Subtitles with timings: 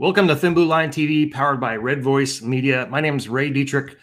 [0.00, 2.88] Welcome to Thin Blue Line TV, powered by Red Voice Media.
[2.90, 3.98] My name is Ray Dietrich.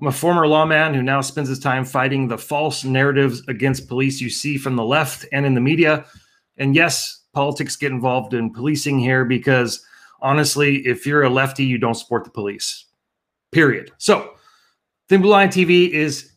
[0.00, 4.18] I'm a former lawman who now spends his time fighting the false narratives against police
[4.18, 6.06] you see from the left and in the media.
[6.56, 9.84] And yes, politics get involved in policing here because
[10.22, 12.86] honestly, if you're a lefty, you don't support the police.
[13.50, 13.92] Period.
[13.98, 14.36] So,
[15.10, 16.32] Thin Blue Line TV is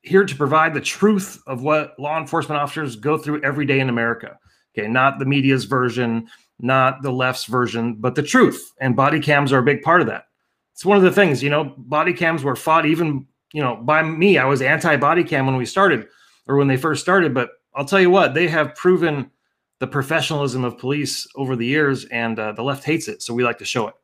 [0.00, 3.90] here to provide the truth of what law enforcement officers go through every day in
[3.90, 4.38] America.
[4.76, 6.28] Okay, not the media's version,
[6.60, 8.72] not the left's version, but the truth.
[8.80, 10.24] And body cams are a big part of that.
[10.72, 14.02] It's one of the things, you know, body cams were fought even, you know, by
[14.02, 14.38] me.
[14.38, 16.08] I was anti body cam when we started
[16.46, 17.32] or when they first started.
[17.32, 19.30] But I'll tell you what, they have proven
[19.78, 23.22] the professionalism of police over the years, and uh, the left hates it.
[23.22, 23.94] So we like to show it.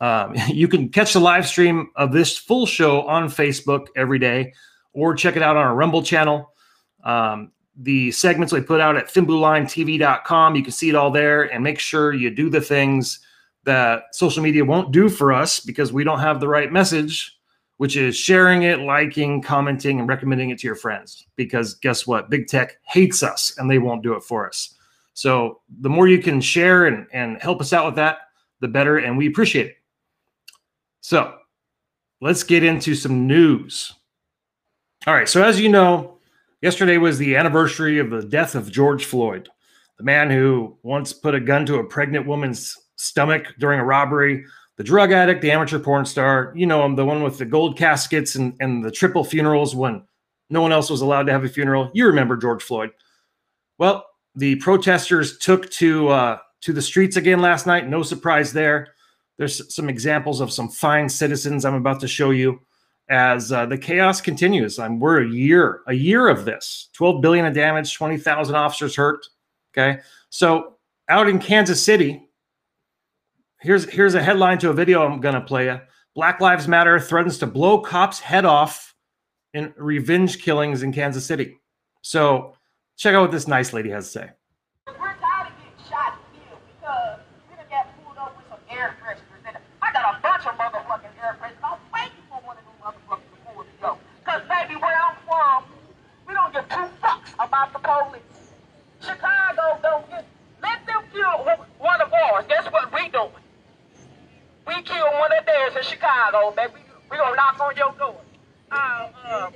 [0.00, 4.52] Um, you can catch the live stream of this full show on Facebook every day
[4.92, 6.52] or check it out on our Rumble channel.
[7.04, 10.56] Um, the segments we put out at thinbluelinetv.com.
[10.56, 13.20] You can see it all there and make sure you do the things
[13.64, 17.38] that social media won't do for us because we don't have the right message,
[17.76, 21.26] which is sharing it, liking, commenting, and recommending it to your friends.
[21.36, 22.30] Because guess what?
[22.30, 24.74] Big tech hates us and they won't do it for us.
[25.14, 28.18] So the more you can share and, and help us out with that,
[28.60, 28.98] the better.
[28.98, 29.76] And we appreciate it.
[31.00, 31.34] So
[32.20, 33.92] let's get into some news.
[35.06, 35.28] All right.
[35.28, 36.15] So, as you know,
[36.66, 39.48] Yesterday was the anniversary of the death of George Floyd,
[39.98, 44.44] the man who once put a gun to a pregnant woman's stomach during a robbery,
[44.76, 46.52] the drug addict, the amateur porn star.
[46.56, 50.02] You know him, the one with the gold caskets and, and the triple funerals when
[50.50, 51.88] no one else was allowed to have a funeral.
[51.94, 52.90] You remember George Floyd.
[53.78, 57.88] Well, the protesters took to uh, to the streets again last night.
[57.88, 58.88] No surprise there.
[59.38, 62.58] There's some examples of some fine citizens I'm about to show you
[63.08, 64.78] as uh, the chaos continues.
[64.78, 66.88] I'm we're a year, a year of this.
[66.94, 69.26] 12 billion of damage, 20,000 officers hurt.
[69.72, 70.00] Okay,
[70.30, 70.76] so
[71.08, 72.28] out in Kansas City,
[73.60, 75.80] here's here's a headline to a video I'm gonna play you.
[76.14, 78.94] Black Lives Matter threatens to blow cops' head off
[79.52, 81.58] in revenge killings in Kansas City.
[82.00, 82.54] So
[82.96, 84.30] check out what this nice lady has to say.
[97.38, 98.52] about the police.
[99.00, 100.24] Chicago don't get,
[100.62, 101.44] let them kill
[101.78, 102.44] one of ours.
[102.48, 103.30] Guess what we doing?
[104.66, 106.72] We kill one of theirs in Chicago, baby.
[106.74, 106.80] We,
[107.10, 108.20] we gonna knock on your door.
[108.70, 109.50] Uh, uh,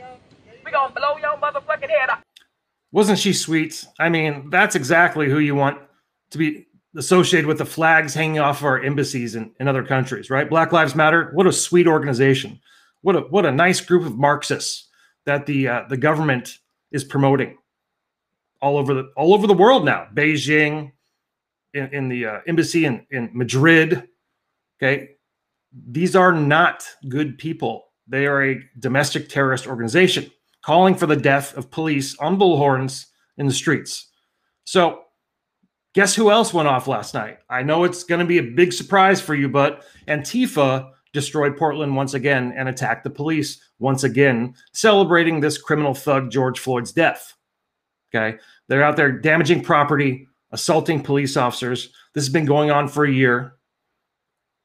[0.65, 2.23] we gonna blow your motherfucking head off.
[3.01, 3.87] Wasn't she sweet?
[3.99, 5.81] I mean, that's exactly who you want
[6.33, 10.29] to be associated with the flags hanging off of our embassies in, in other countries,
[10.29, 10.51] right?
[10.51, 11.31] Black Lives Matter.
[11.33, 12.61] What a sweet organization.
[13.01, 14.89] What a what a nice group of Marxists
[15.25, 16.59] that the uh, the government
[16.93, 17.57] is promoting
[18.61, 20.07] all over the all over the world now.
[20.13, 20.93] Beijing,
[21.73, 24.11] in, in the uh, embassy in, in Madrid.
[24.77, 25.13] Okay,
[25.73, 27.87] these are not good people.
[28.07, 30.31] They are a domestic terrorist organization
[30.63, 33.07] calling for the death of police on bullhorns
[33.37, 34.09] in the streets.
[34.65, 35.03] So,
[35.95, 37.39] guess who else went off last night?
[37.49, 41.97] I know it's going to be a big surprise for you, but Antifa destroyed Portland
[41.97, 47.35] once again and attacked the police once again, celebrating this criminal thug George Floyd's death.
[48.15, 48.39] Okay.
[48.69, 51.93] They're out there damaging property, assaulting police officers.
[52.15, 53.57] This has been going on for a year.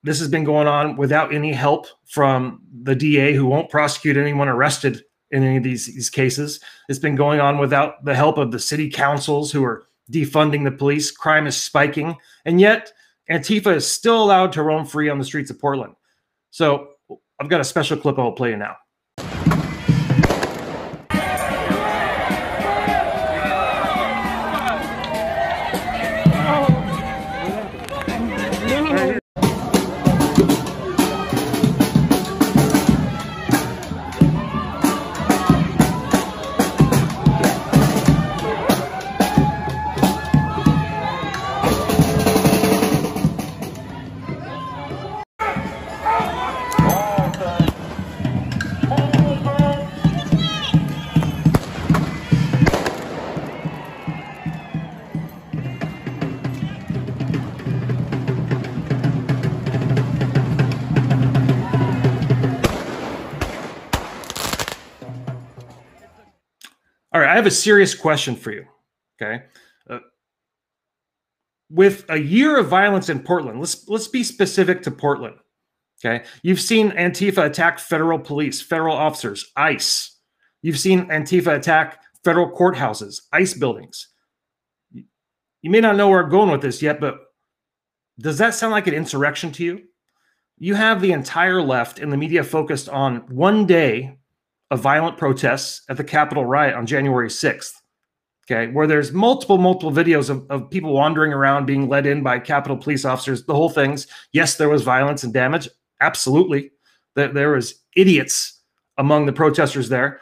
[0.04, 4.48] This has been going on without any help from the DA who won't prosecute anyone
[4.48, 5.04] arrested
[5.36, 6.62] in any of these, these cases.
[6.88, 10.72] It's been going on without the help of the city councils who are defunding the
[10.72, 11.12] police.
[11.12, 12.16] Crime is spiking.
[12.46, 12.94] And yet,
[13.30, 15.96] Antifa is still allowed to roam free on the streets of Portland.
[16.52, 16.92] So
[17.40, 18.78] I've got a special clip I'll play you now.
[67.46, 68.66] Have a serious question for you.
[69.22, 69.44] Okay.
[69.88, 70.00] Uh,
[71.70, 75.36] with a year of violence in Portland, let's let's be specific to Portland.
[76.04, 76.26] Okay.
[76.42, 80.20] You've seen Antifa attack federal police, federal officers, ICE.
[80.64, 84.08] You've seen Antifa attack federal courthouses, ICE buildings.
[85.62, 87.20] You may not know where I'm going with this yet, but
[88.20, 89.84] Does that sound like an insurrection to you?
[90.58, 94.18] You have the entire left and the media focused on one day
[94.72, 97.74] of violent protests at the Capitol riot on January 6th.
[98.46, 102.38] Okay, where there's multiple, multiple videos of, of people wandering around being led in by
[102.38, 104.06] Capitol police officers, the whole things.
[104.34, 105.68] Yes, there was violence and damage.
[106.00, 106.72] Absolutely.
[107.16, 108.62] There, there was idiots
[108.98, 110.22] among the protesters there.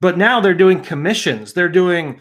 [0.00, 1.54] But now they're doing commissions.
[1.54, 2.20] They're doing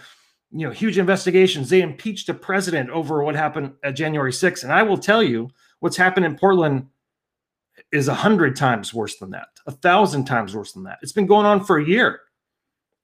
[0.51, 4.71] you know huge investigations they impeached a president over what happened at january 6th and
[4.71, 5.49] i will tell you
[5.79, 6.87] what's happened in portland
[7.91, 11.25] is a hundred times worse than that a thousand times worse than that it's been
[11.25, 12.19] going on for a year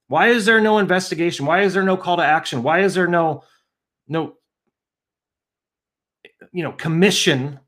[0.07, 3.07] why is there no investigation why is there no call to action why is there
[3.07, 3.43] no
[4.07, 4.33] no
[6.51, 7.59] you know commission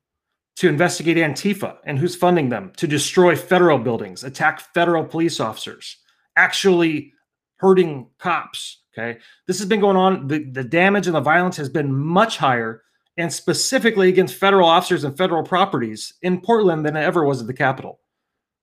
[0.55, 5.97] to investigate antifa and who's funding them to destroy federal buildings attack federal police officers
[6.35, 7.13] actually
[7.57, 9.19] hurting cops Okay.
[9.47, 10.27] This has been going on.
[10.27, 12.81] The, the damage and the violence has been much higher,
[13.17, 17.47] and specifically against federal officers and federal properties in Portland than it ever was at
[17.47, 17.99] the Capitol.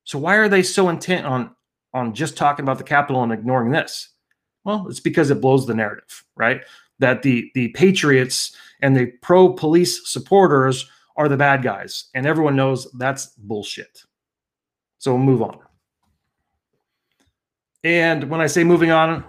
[0.04, 1.54] So why are they so intent on
[1.94, 4.10] on just talking about the Capitol and ignoring this?
[4.64, 6.62] Well, it's because it blows the narrative, right?
[6.98, 12.56] That the the patriots and the pro police supporters are the bad guys, and everyone
[12.56, 14.04] knows that's bullshit.
[14.98, 15.58] So we'll move on.
[17.84, 19.24] And when I say moving on,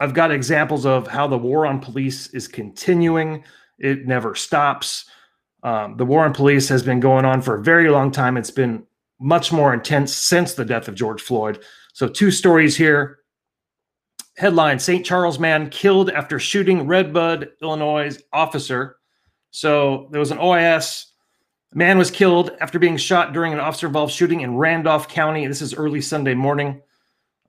[0.00, 3.44] I've got examples of how the war on police is continuing.
[3.82, 5.04] It never stops.
[5.64, 8.36] Um, the war on police has been going on for a very long time.
[8.36, 8.84] It's been
[9.20, 11.62] much more intense since the death of George Floyd.
[11.92, 13.18] So, two stories here.
[14.38, 15.04] Headline St.
[15.04, 18.96] Charles man killed after shooting Redbud, Illinois officer.
[19.50, 21.06] So, there was an OIS.
[21.74, 25.46] Man was killed after being shot during an officer involved shooting in Randolph County.
[25.46, 26.80] This is early Sunday morning.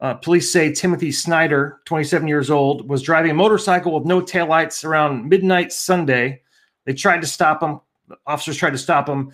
[0.02, 4.84] Uh, police say Timothy Snyder, 27 years old, was driving a motorcycle with no taillights
[4.84, 6.42] around midnight Sunday.
[6.86, 7.80] They tried to stop him.
[8.28, 9.32] Officers tried to stop him.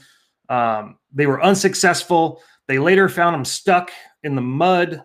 [0.48, 2.42] Um, they were unsuccessful.
[2.68, 3.92] They later found him stuck
[4.24, 5.04] in the mud.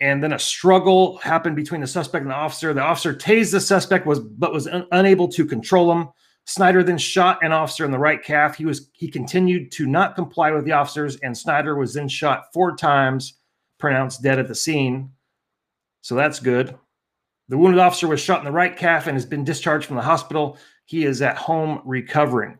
[0.00, 2.72] And then a struggle happened between the suspect and the officer.
[2.72, 6.08] The officer tased the suspect, was but was un- unable to control him.
[6.44, 8.56] Snyder then shot an officer in the right calf.
[8.56, 12.52] He was he continued to not comply with the officers, and Snyder was then shot
[12.52, 13.37] four times
[13.78, 15.10] pronounced dead at the scene.
[16.02, 16.76] So that's good.
[17.48, 20.02] The wounded officer was shot in the right calf and has been discharged from the
[20.02, 20.58] hospital.
[20.84, 22.58] He is at home recovering.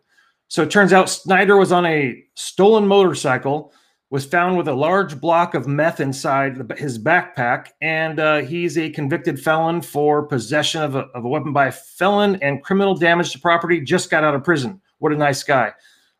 [0.49, 3.73] So it turns out Snyder was on a stolen motorcycle,
[4.11, 8.88] was found with a large block of meth inside his backpack, and uh, he's a
[8.91, 13.32] convicted felon for possession of a, of a, weapon by a felon and criminal damage
[13.32, 13.82] to property.
[13.82, 14.81] Just got out of prison.
[14.99, 15.73] What a nice guy.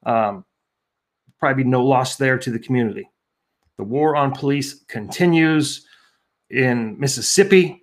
[0.05, 0.45] Um,
[1.41, 3.09] probably no loss there to the community.
[3.78, 5.86] The war on police continues
[6.50, 7.82] in Mississippi.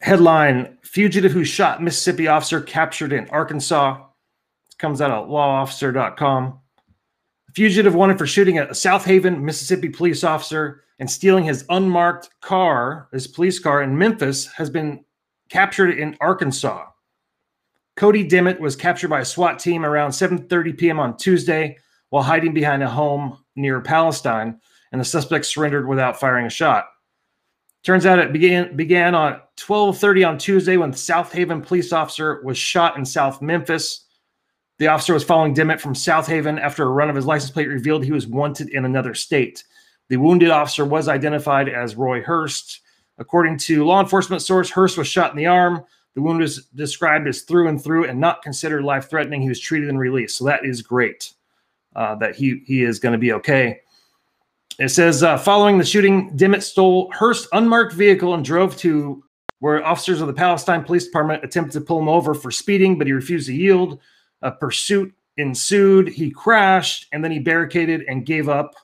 [0.00, 4.04] Headline Fugitive who shot Mississippi officer captured in Arkansas.
[4.78, 6.60] comes out of lawofficer.com.
[7.54, 13.26] Fugitive wanted for shooting a Southaven, Mississippi police officer and stealing his unmarked car, his
[13.26, 15.04] police car in Memphis, has been
[15.48, 16.86] captured in Arkansas.
[17.96, 21.00] Cody Dimmitt was captured by a SWAT team around 7:30 p.m.
[21.00, 21.76] on Tuesday
[22.10, 24.60] while hiding behind a home near Palestine,
[24.92, 26.86] and the suspect surrendered without firing a shot.
[27.84, 32.58] Turns out it began began on 12:30 on Tuesday when the Southaven police officer was
[32.58, 34.06] shot in South Memphis.
[34.78, 38.04] The officer was following Dimmitt from Southaven after a run of his license plate revealed
[38.04, 39.64] he was wanted in another state.
[40.08, 42.80] The wounded officer was identified as Roy Hurst.
[43.18, 45.84] According to law enforcement source, Hurst was shot in the arm.
[46.14, 49.42] The wound was described as through and through and not considered life threatening.
[49.42, 50.36] He was treated and released.
[50.36, 51.32] So that is great
[51.98, 53.80] uh, that he he is going to be okay.
[54.78, 59.24] It says uh, following the shooting, Dimmitt stole Hurst's unmarked vehicle and drove to
[59.58, 63.08] where officers of the Palestine Police Department attempted to pull him over for speeding, but
[63.08, 63.98] he refused to yield.
[64.42, 66.08] A pursuit ensued.
[66.08, 68.76] He crashed and then he barricaded and gave up,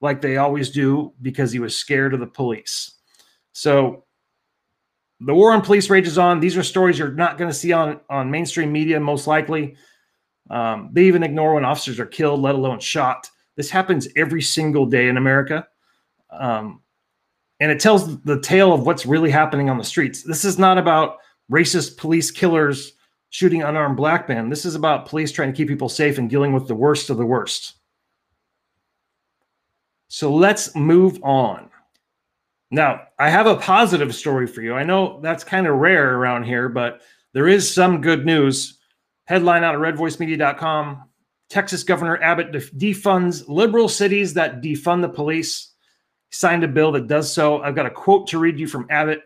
[0.00, 2.92] like they always do, because he was scared of the police.
[3.52, 4.04] So
[5.20, 6.40] the war on police rages on.
[6.40, 9.76] These are stories you're not going to see on on mainstream media, most likely.
[10.50, 13.30] Um, they even ignore when officers are killed, let alone shot.
[13.56, 15.66] This happens every single day in America.
[16.30, 16.82] Um,
[17.60, 20.22] and it tells the tale of what's really happening on the streets.
[20.22, 21.18] This is not about
[21.50, 22.92] racist police killers
[23.30, 24.48] shooting unarmed black men.
[24.48, 27.16] This is about police trying to keep people safe and dealing with the worst of
[27.16, 27.74] the worst.
[30.08, 31.70] So let's move on.
[32.70, 34.74] Now, I have a positive story for you.
[34.74, 38.78] I know that's kind of rare around here, but there is some good news.
[39.26, 41.04] Headline out of redvoicemedia.com
[41.48, 45.72] Texas Governor Abbott defunds liberal cities that defund the police.
[46.30, 47.62] Signed a bill that does so.
[47.62, 49.22] I've got a quote to read you from Abbott.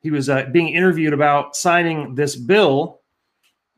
[0.00, 3.02] He was uh, being interviewed about signing this bill.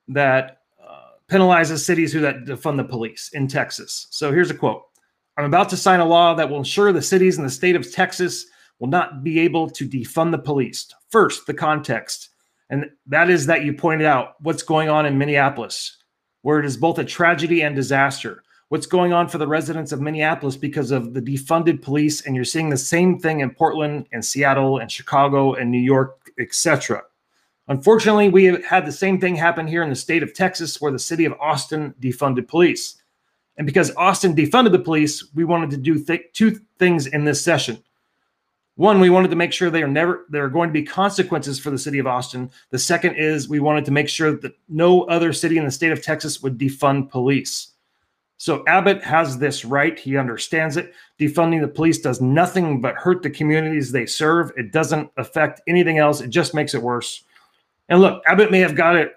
[0.08, 4.06] that uh, penalizes cities who that defund the police in Texas.
[4.10, 4.82] So here's a quote.
[5.36, 7.90] I'm about to sign a law that will ensure the cities in the state of
[7.90, 8.46] Texas
[8.78, 10.86] will not be able to defund the police.
[11.10, 12.30] First, the context.
[12.72, 15.98] And that is that you pointed out what's going on in Minneapolis,
[16.40, 18.42] where it is both a tragedy and disaster.
[18.70, 22.46] What's going on for the residents of Minneapolis because of the defunded police, and you're
[22.46, 27.02] seeing the same thing in Portland and Seattle and Chicago and New York, etc.
[27.68, 30.90] Unfortunately, we have had the same thing happen here in the state of Texas, where
[30.90, 33.02] the city of Austin defunded police.
[33.58, 37.44] And because Austin defunded the police, we wanted to do th- two things in this
[37.44, 37.84] session.
[38.76, 41.58] One, we wanted to make sure they are never there are going to be consequences
[41.58, 42.50] for the city of Austin.
[42.70, 45.92] The second is we wanted to make sure that no other city in the state
[45.92, 47.68] of Texas would defund police.
[48.38, 49.96] So Abbott has this right.
[49.96, 50.94] He understands it.
[51.20, 54.50] Defunding the police does nothing but hurt the communities they serve.
[54.56, 56.20] It doesn't affect anything else.
[56.20, 57.22] It just makes it worse.
[57.88, 59.12] And look, Abbott may have got it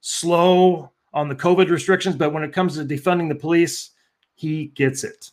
[0.00, 3.92] slow on the COVID restrictions, but when it comes to defunding the police,
[4.34, 5.30] he gets it.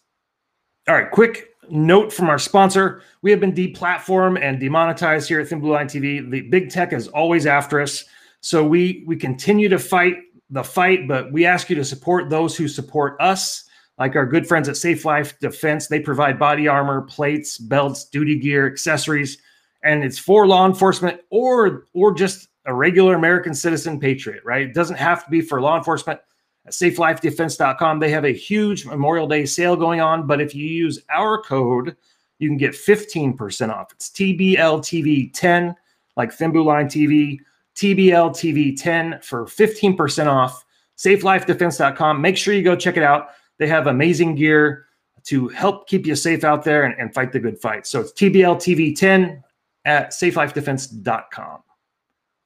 [0.87, 3.01] All right, quick note from our sponsor.
[3.21, 6.29] We have been deplatformed and demonetized here at Thin Blue Line TV.
[6.29, 8.03] The big tech is always after us.
[8.41, 10.17] So we we continue to fight
[10.49, 13.63] the fight, but we ask you to support those who support us,
[13.97, 15.87] like our good friends at Safe Life Defense.
[15.87, 19.39] They provide body armor, plates, belts, duty gear, accessories,
[19.83, 24.63] and it's for law enforcement or or just a regular American citizen patriot, right?
[24.63, 26.19] It doesn't have to be for law enforcement.
[26.65, 30.25] At safelifedefense.com, they have a huge Memorial Day sale going on.
[30.25, 31.95] But if you use our code,
[32.39, 33.91] you can get 15% off.
[33.93, 35.75] It's TBLTV10,
[36.17, 37.39] like Thin Blue Line TV,
[37.75, 40.65] TBLTV10 for 15% off.
[40.97, 42.21] Safelifedefense.com.
[42.21, 43.29] Make sure you go check it out.
[43.57, 44.85] They have amazing gear
[45.25, 47.85] to help keep you safe out there and, and fight the good fight.
[47.85, 49.41] So it's TBLTV10
[49.85, 51.63] at safelifedefense.com.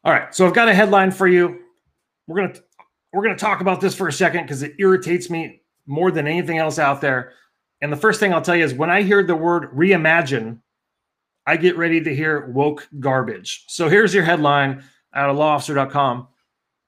[0.06, 1.60] All right, so I've got a headline for you.
[2.28, 2.60] We're gonna
[3.14, 6.58] we're gonna talk about this for a second because it irritates me more than anything
[6.58, 7.34] else out there.
[7.82, 10.60] And the first thing I'll tell you is when I hear the word reimagine,
[11.48, 13.66] I get ready to hear woke garbage.
[13.68, 16.28] So here's your headline out of lawofficer.com.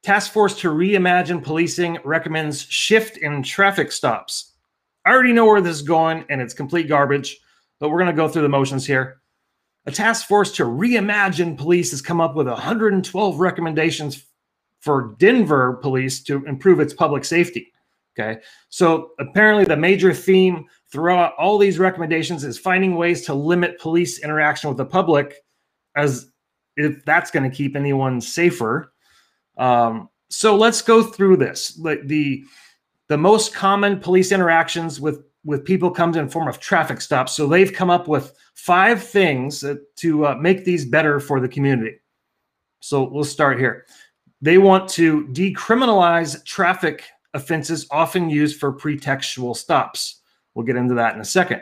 [0.04, 4.54] Task Force to Reimagine Policing recommends shift in traffic stops.
[5.06, 7.40] I already know where this is going, and it's complete garbage,
[7.80, 9.22] but we're going to go through the motions here.
[9.86, 14.26] A task force to reimagine police has come up with 112 recommendations
[14.82, 17.72] for Denver police to improve its public safety.
[18.20, 18.42] Okay.
[18.70, 24.20] So apparently, the major theme throughout all these recommendations is finding ways to limit police
[24.20, 25.36] interaction with the public,
[25.96, 26.30] as
[26.76, 28.92] if that's going to keep anyone safer.
[29.58, 31.78] Um, so let's go through this.
[31.80, 32.44] Like the
[33.08, 37.34] the most common police interactions with with people comes in form of traffic stops.
[37.34, 39.64] So they've come up with five things
[39.98, 41.98] to uh, make these better for the community.
[42.80, 43.86] So we'll start here.
[44.42, 50.22] They want to decriminalize traffic offenses often used for pretextual stops.
[50.54, 51.62] We'll get into that in a second.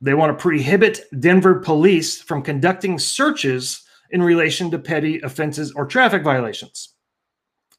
[0.00, 5.86] They want to prohibit Denver police from conducting searches in relation to petty offenses or
[5.86, 6.94] traffic violations.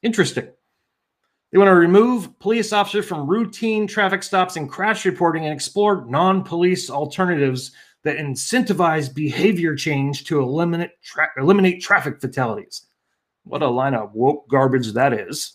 [0.02, 0.48] Interesting.
[1.52, 6.04] They want to remove police officers from routine traffic stops and crash reporting and explore
[6.08, 12.86] non police alternatives that incentivize behavior change to eliminate, tra- eliminate traffic fatalities.
[13.44, 15.54] What a line of woke garbage that is.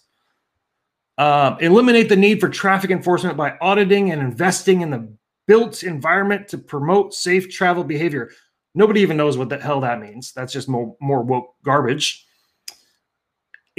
[1.17, 5.12] Uh, eliminate the need for traffic enforcement by auditing and investing in the
[5.48, 8.31] built environment to promote safe travel behavior.
[8.75, 10.31] Nobody even knows what the hell that means.
[10.31, 12.25] That's just more, more woke garbage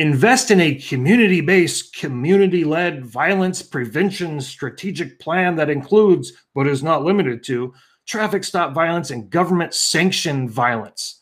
[0.01, 6.83] invest in a community based, community led violence prevention strategic plan that includes, but is
[6.83, 7.75] not limited to,
[8.07, 11.21] traffic stop violence and government sanctioned violence.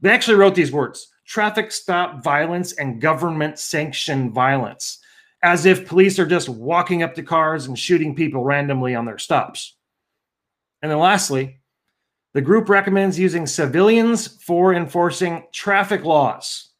[0.00, 4.98] They actually wrote these words traffic stop violence and government sanctioned violence,
[5.42, 9.18] as if police are just walking up to cars and shooting people randomly on their
[9.18, 9.76] stops.
[10.82, 11.60] And then lastly,
[12.34, 16.72] the group recommends using civilians for enforcing traffic laws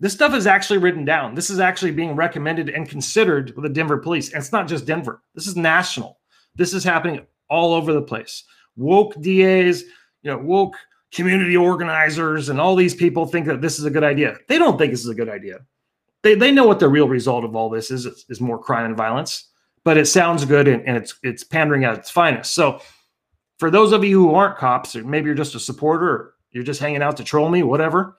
[0.00, 1.34] this stuff is actually written down.
[1.34, 4.32] This is actually being recommended and considered with the Denver police.
[4.32, 5.22] And it's not just Denver.
[5.34, 6.20] This is national.
[6.54, 8.44] This is happening all over the place.
[8.76, 9.82] Woke DAs,
[10.22, 10.76] you know, woke
[11.12, 14.36] community organizers, and all these people think that this is a good idea.
[14.48, 15.60] They don't think this is a good idea.
[16.22, 18.84] They, they know what the real result of all this is, is, is more crime
[18.84, 19.48] and violence,
[19.84, 22.52] but it sounds good and, and it's it's pandering at its finest.
[22.52, 22.80] So
[23.58, 26.64] for those of you who aren't cops, or maybe you're just a supporter, or you're
[26.64, 28.18] just hanging out to troll me, whatever,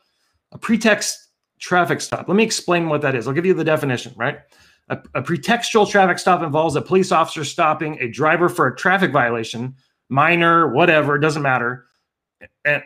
[0.52, 1.30] a pretext
[1.60, 2.28] traffic stop.
[2.28, 3.28] Let me explain what that is.
[3.28, 4.40] I'll give you the definition, right?
[4.90, 9.12] A, a, pretextual traffic stop involves a police officer stopping a driver for a traffic
[9.12, 9.76] violation,
[10.08, 11.86] minor, whatever, doesn't matter,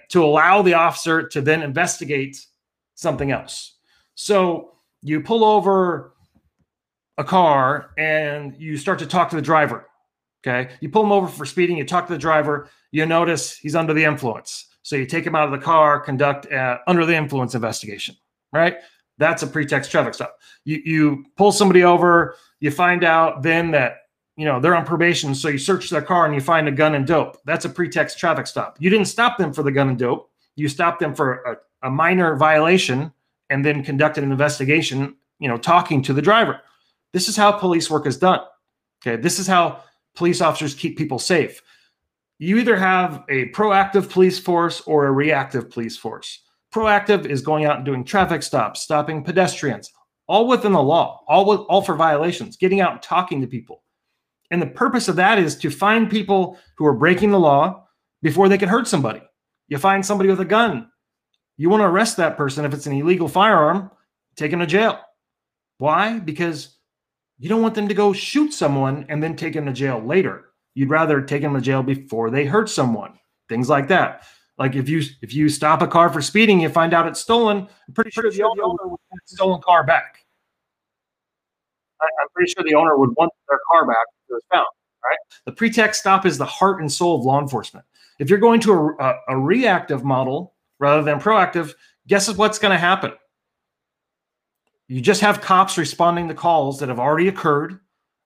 [0.10, 2.45] to allow the officer to then investigate
[2.95, 3.75] something else.
[4.15, 6.13] So you pull over
[7.17, 9.88] a car and you start to talk to the driver.
[10.45, 10.74] Okay.
[10.81, 13.93] You pull him over for speeding, you talk to the driver, you notice he's under
[13.93, 14.67] the influence.
[14.81, 16.48] So you take him out of the car, conduct
[16.88, 18.15] under the influence investigation,
[18.51, 18.77] right?
[19.17, 20.38] That's a pretext traffic stop.
[20.65, 24.00] You, you pull somebody over, you find out then that
[24.35, 26.95] you know they're on probation, so you search their car and you find a gun
[26.95, 27.37] and dope.
[27.45, 28.77] That's a pretext traffic stop.
[28.79, 30.29] You didn't stop them for the gun and dope.
[30.55, 33.11] You stopped them for a, a minor violation
[33.49, 36.61] and then conducted an investigation, you know, talking to the driver.
[37.11, 38.39] This is how police work is done.
[39.05, 39.21] Okay.
[39.21, 39.83] This is how
[40.15, 41.61] police officers keep people safe.
[42.39, 46.39] You either have a proactive police force or a reactive police force.
[46.73, 49.91] Proactive is going out and doing traffic stops, stopping pedestrians,
[50.27, 53.82] all within the law, all with, all for violations, getting out and talking to people.
[54.53, 57.88] And the purpose of that is to find people who are breaking the law
[58.22, 59.24] before they can hurt somebody.
[59.67, 60.91] You find somebody with a gun,
[61.57, 63.89] you want to arrest that person if it's an illegal firearm,
[64.36, 65.00] take them to jail.
[65.79, 66.19] Why?
[66.19, 66.77] Because
[67.39, 70.45] you don't want them to go shoot someone and then take them to jail later.
[70.75, 73.17] You'd rather take them to jail before they hurt someone.
[73.50, 74.24] Things like that.
[74.60, 77.67] Like if you if you stop a car for speeding, you find out it's stolen.
[77.88, 80.19] I'm pretty sure the owner would want stolen car back.
[82.00, 84.65] I, am pretty sure the owner would want their car back was found.
[85.03, 85.17] Right.
[85.45, 87.85] The pretext stop is the heart and soul of law enforcement.
[88.19, 91.73] If you're going to a, a, a reactive model rather than proactive,
[92.07, 93.11] guess what's going to happen?
[94.87, 97.79] You just have cops responding to calls that have already occurred,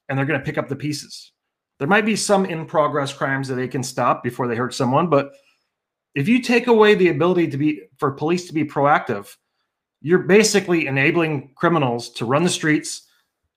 [0.09, 1.31] and they're going to pick up the pieces.
[1.79, 5.09] There might be some in progress crimes that they can stop before they hurt someone,
[5.09, 5.33] but
[6.15, 9.35] if you take away the ability to be for police to be proactive,
[10.01, 13.06] you're basically enabling criminals to run the streets,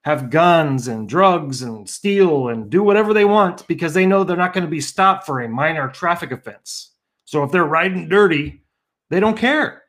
[0.03, 4.37] have guns and drugs and steal and do whatever they want because they know they're
[4.37, 6.93] not going to be stopped for a minor traffic offense.
[7.27, 8.63] So if they're riding dirty,
[9.11, 9.83] they don't care.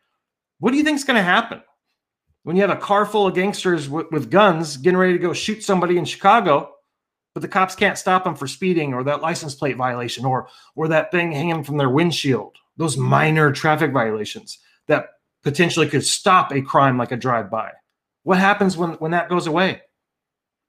[0.60, 1.62] What do you think is going to happen?
[2.44, 5.64] when you have a car full of gangsters with, guns getting ready to go shoot
[5.64, 6.74] somebody in Chicago,
[7.34, 10.88] but the cops can't stop them for speeding or that license plate violation or or
[10.88, 12.58] that thing hanging from their windshield.
[12.78, 15.10] Those minor traffic violations that
[15.44, 17.72] potentially could stop a crime like a drive-by.
[18.24, 19.82] What happens when when that goes away?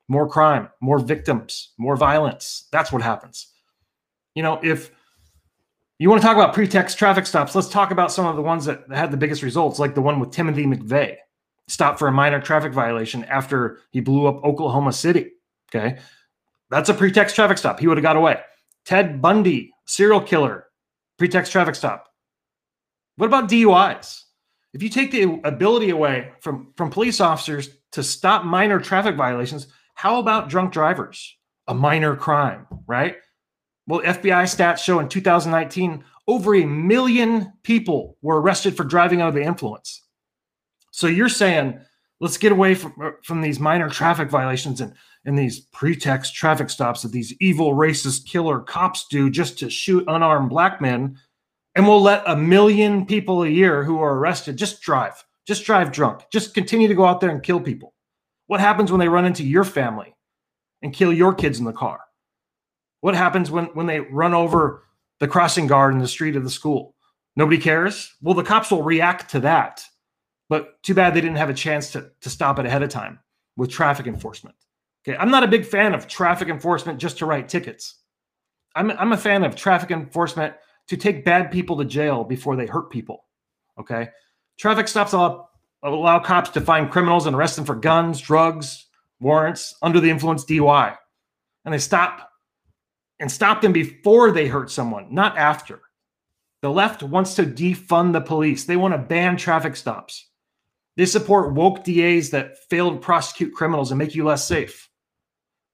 [0.09, 2.69] More crime, more victims, more violence.
[2.73, 3.49] That's what happens.
[4.35, 4.91] You know, if
[5.99, 8.65] you want to talk about pretext traffic stops, let's talk about some of the ones
[8.65, 11.17] that had the biggest results, like the one with Timothy McVeigh
[11.69, 15.31] stopped for a minor traffic violation after he blew up Oklahoma City.
[15.71, 15.99] Okay.
[16.71, 17.79] That's a pretext traffic stop.
[17.79, 18.41] He would have got away.
[18.85, 20.67] Ted Bundy, serial killer,
[21.19, 22.09] pretext traffic stop.
[23.17, 24.23] What about DUIs?
[24.73, 29.67] If you take the ability away from, from police officers to stop minor traffic violations,
[30.03, 31.39] how about drunk drivers?
[31.69, 33.19] A minor crime, right?
[33.87, 39.39] Well, FBI stats show in 2019 over a million people were arrested for driving under
[39.39, 40.03] the influence.
[40.91, 41.79] So you're saying
[42.19, 44.93] let's get away from uh, from these minor traffic violations and
[45.25, 50.03] and these pretext traffic stops that these evil racist killer cops do just to shoot
[50.09, 51.17] unarmed black men
[51.77, 55.93] and we'll let a million people a year who are arrested just drive just drive
[55.93, 57.95] drunk just continue to go out there and kill people
[58.53, 60.15] what happens when they run into your family
[60.83, 62.01] and kill your kids in the car
[63.01, 64.85] what happens when when they run over
[65.19, 66.95] the crossing guard in the street of the school
[67.35, 69.83] nobody cares well the cops will react to that
[70.53, 73.19] but too bad they didn't have a chance to, to stop it ahead of time
[73.57, 74.55] with traffic enforcement.
[75.03, 75.17] Okay.
[75.17, 78.01] I'm not a big fan of traffic enforcement just to write tickets.
[78.75, 80.55] I'm, I'm a fan of traffic enforcement
[80.89, 83.25] to take bad people to jail before they hurt people.
[83.81, 84.11] Okay.
[84.59, 85.49] Traffic stops allow,
[85.83, 88.87] allow cops to find criminals and arrest them for guns, drugs,
[89.21, 90.97] warrants, under the influence DUI.
[91.65, 92.31] And they stop
[93.21, 95.81] and stop them before they hurt someone, not after.
[96.63, 98.65] The left wants to defund the police.
[98.65, 100.29] They want to ban traffic stops.
[100.97, 104.89] They support woke DAs that fail to prosecute criminals and make you less safe.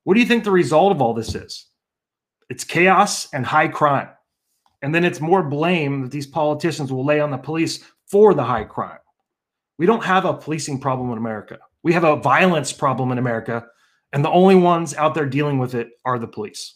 [0.05, 1.66] What do you think the result of all this is?
[2.49, 4.09] It's chaos and high crime.
[4.81, 8.44] And then it's more blame that these politicians will lay on the police for the
[8.44, 8.99] high crime.
[9.79, 11.59] We don't have a policing problem in America.
[11.83, 13.67] We have a violence problem in America.
[14.12, 16.75] And the only ones out there dealing with it are the police.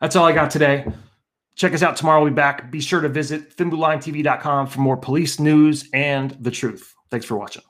[0.00, 0.86] That's all I got today.
[1.54, 2.22] Check us out tomorrow.
[2.22, 2.70] We'll be back.
[2.70, 6.94] Be sure to visit thinbluelinetv.com for more police news and the truth.
[7.10, 7.62] Thanks for watching.